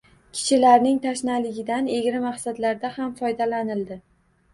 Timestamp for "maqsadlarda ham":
2.23-3.13